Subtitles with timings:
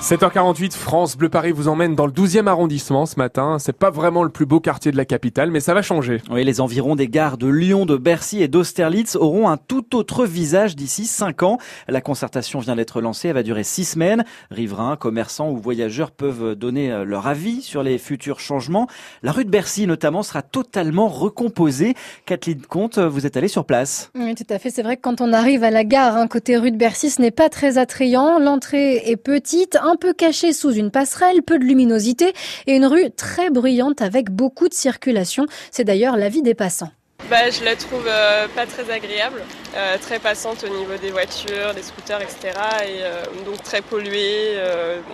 [0.00, 3.58] 7h48, France Bleu Paris vous emmène dans le 12e arrondissement ce matin.
[3.60, 6.22] C'est pas vraiment le plus beau quartier de la capitale, mais ça va changer.
[6.30, 10.24] Oui, les environs des gares de Lyon, de Bercy et d'Austerlitz auront un tout autre
[10.24, 11.58] visage d'ici 5 ans.
[11.86, 14.24] La concertation vient d'être lancée, elle va durer 6 semaines.
[14.50, 18.88] Riverains, commerçants ou voyageurs peuvent donner euh, leur avis sur les futurs changements.
[19.22, 21.94] La rue de Bercy notamment sera totalement recomposée.
[22.24, 24.10] Kathleen Comte, vous êtes allée sur place.
[24.14, 24.70] Oui, tout à fait.
[24.70, 27.20] C'est vrai que quand on arrive à la gare, hein, côté rue de Bercy, ce
[27.20, 28.38] n'est pas très attrayant.
[28.38, 32.32] L'entrée est petite, un peu cachée sous une passerelle, peu de luminosité
[32.66, 35.46] et une rue très bruyante avec beaucoup de circulation.
[35.70, 36.90] C'est d'ailleurs l'avis des passants.
[37.28, 39.42] Bah, je la trouve euh, pas très agréable,
[39.76, 42.54] euh, très passante au niveau des voitures, des scooters, etc.
[42.84, 44.56] Et euh, donc très polluée.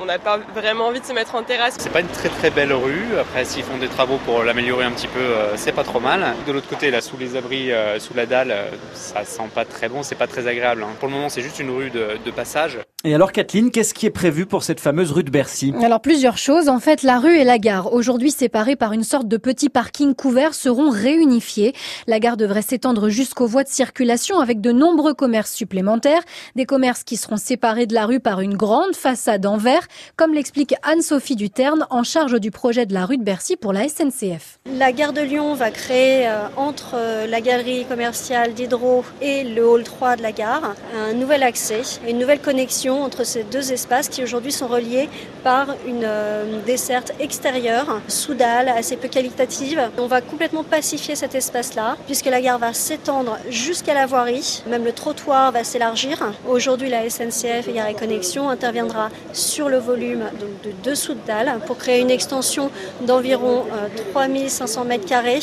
[0.00, 1.74] on n'a pas vraiment envie de se mettre en terrasse.
[1.78, 3.18] C'est pas une très très belle rue.
[3.20, 6.34] Après, s'ils font des travaux pour l'améliorer un petit peu, c'est pas trop mal.
[6.46, 8.54] De l'autre côté, là, sous les abris, sous la dalle,
[8.92, 10.84] ça sent pas très bon, c'est pas très agréable.
[10.84, 10.94] Hein.
[11.00, 12.78] Pour le moment, c'est juste une rue de, de passage.
[13.06, 15.74] Et alors, Kathleen, qu'est-ce qui est prévu pour cette fameuse rue de Bercy?
[15.82, 16.70] Alors, plusieurs choses.
[16.70, 20.14] En fait, la rue et la gare, aujourd'hui séparées par une sorte de petit parking
[20.14, 21.74] couvert, seront réunifiées.
[22.06, 26.22] La gare devrait s'étendre jusqu'aux voies de circulation avec de nombreux commerces supplémentaires,
[26.56, 30.32] des commerces qui seront séparés de la rue par une grande façade en verre, comme
[30.32, 34.60] l'explique Anne-Sophie Duterne, en charge du projet de la rue de Bercy pour la SNCF.
[34.78, 39.68] La gare de Lyon va créer euh, entre euh, la galerie commerciale d'Hydro et le
[39.68, 44.08] hall 3 de la gare un nouvel accès, une nouvelle connexion entre ces deux espaces
[44.08, 45.08] qui aujourd'hui sont reliés
[45.42, 49.80] par une euh, desserte extérieure, sous dalle, assez peu qualitative.
[49.98, 54.84] On va complètement pacifier cet espace-là, puisque la gare va s'étendre jusqu'à la voirie, même
[54.84, 56.18] le trottoir va s'élargir.
[56.48, 60.24] Aujourd'hui, la SNCF et Gare et Connexion interviendra sur le volume
[60.64, 62.70] de dessous de dalle pour créer une extension
[63.02, 63.64] d'environ
[64.12, 65.40] 3500 euh, mètres carrés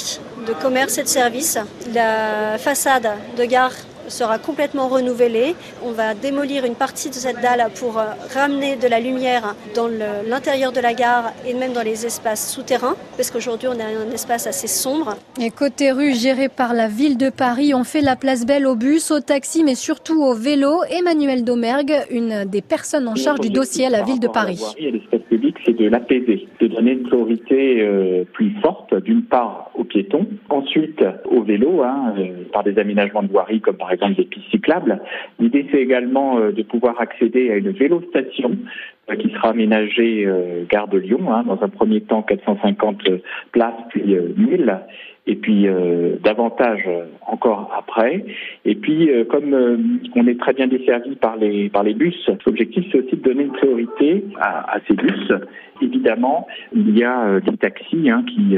[0.48, 1.58] de commerce et de services.
[1.94, 3.74] La façade de gare
[4.12, 5.56] sera complètement renouvelée.
[5.84, 9.90] On va démolir une partie de cette dalle pour euh, ramener de la lumière dans
[10.28, 14.12] l'intérieur de la gare et même dans les espaces souterrains, parce qu'aujourd'hui on a un
[14.12, 15.16] espace assez sombre.
[15.40, 18.76] Et côté rue gérée par la ville de Paris, on fait la place belle au
[18.76, 20.84] bus, au taxi, mais surtout au vélo.
[20.90, 24.62] Emmanuel Domergue, une des personnes en charge du dossier à la ville de Paris
[25.66, 31.04] c'est de l'apaiser, de donner une priorité euh, plus forte, d'une part aux piétons, ensuite
[31.26, 35.00] au vélo, hein, euh, par des aménagements de voirie comme par exemple des pistes cyclables.
[35.40, 38.58] L'idée c'est également euh, de pouvoir accéder à une vélostation
[39.20, 40.28] qui sera aménagée
[40.70, 43.02] gare de Lyon, hein, dans un premier temps 450
[43.52, 44.80] places puis 1000
[45.28, 46.88] et puis euh, davantage
[47.28, 48.26] encore après.
[48.66, 49.78] Et puis, euh, comme euh,
[50.16, 53.44] on est très bien desservi par les par les bus, l'objectif c'est aussi de donner
[53.44, 55.32] une priorité à, à ces bus.
[55.82, 58.56] Évidemment, il y a des taxis hein, qui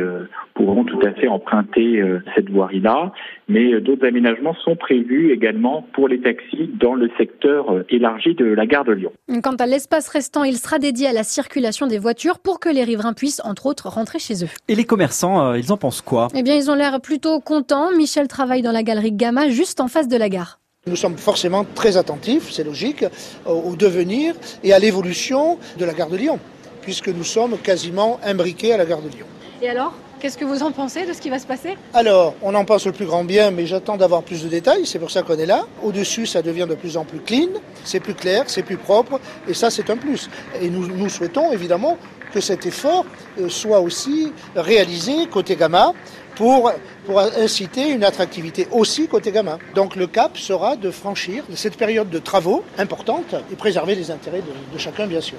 [0.55, 2.03] pourront tout à fait emprunter
[2.35, 3.13] cette voirie-là,
[3.47, 8.65] mais d'autres aménagements sont prévus également pour les taxis dans le secteur élargi de la
[8.65, 9.13] gare de Lyon.
[9.41, 12.83] Quant à l'espace restant, il sera dédié à la circulation des voitures pour que les
[12.83, 14.49] riverains puissent, entre autres, rentrer chez eux.
[14.67, 16.27] Et les commerçants, ils en pensent quoi?
[16.33, 17.91] Eh bien, ils ont l'air plutôt contents.
[17.91, 20.59] Michel travaille dans la galerie Gamma, juste en face de la gare.
[20.87, 23.05] Nous sommes forcément très attentifs, c'est logique,
[23.45, 24.33] au devenir
[24.63, 26.39] et à l'évolution de la gare de Lyon,
[26.81, 29.27] puisque nous sommes quasiment imbriqués à la gare de Lyon.
[29.61, 29.93] Et alors?
[30.23, 32.85] Qu'est-ce que vous en pensez de ce qui va se passer Alors, on en pense
[32.85, 35.45] le plus grand bien, mais j'attends d'avoir plus de détails, c'est pour ça qu'on est
[35.45, 35.65] là.
[35.83, 37.49] Au-dessus, ça devient de plus en plus clean,
[37.83, 39.19] c'est plus clair, c'est plus propre,
[39.49, 40.29] et ça, c'est un plus.
[40.61, 41.97] Et nous, nous souhaitons évidemment
[42.33, 43.05] que cet effort
[43.37, 45.91] euh, soit aussi réalisé côté Gamma
[46.37, 46.71] pour,
[47.05, 49.57] pour inciter une attractivité aussi côté Gamma.
[49.75, 54.39] Donc le cap sera de franchir cette période de travaux importante et préserver les intérêts
[54.41, 55.37] de, de chacun, bien sûr.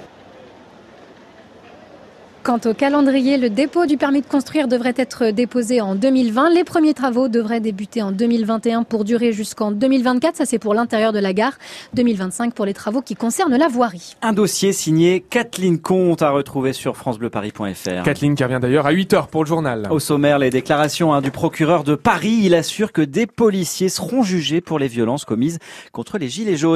[2.45, 6.51] Quant au calendrier, le dépôt du permis de construire devrait être déposé en 2020.
[6.51, 10.35] Les premiers travaux devraient débuter en 2021 pour durer jusqu'en 2024.
[10.35, 11.53] Ça, c'est pour l'intérieur de la gare.
[11.95, 14.15] 2025 pour les travaux qui concernent la voirie.
[14.21, 18.03] Un dossier signé Kathleen Comte à retrouver sur francebleuparis.fr.
[18.03, 19.87] Kathleen qui revient d'ailleurs à 8h pour le journal.
[19.89, 22.41] Au sommaire, les déclarations hein, du procureur de Paris.
[22.43, 25.57] Il assure que des policiers seront jugés pour les violences commises
[25.91, 26.73] contre les Gilets jaunes.